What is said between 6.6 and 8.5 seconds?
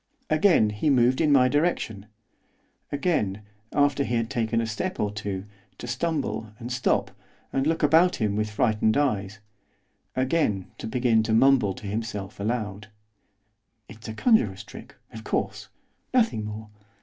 stop, and look about him with